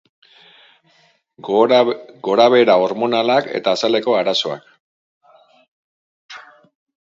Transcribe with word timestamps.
Gorabehera 1.49 2.79
hormonalak 2.85 3.53
eta 3.61 3.77
azaleko 3.77 4.19
arazoak. 4.23 6.45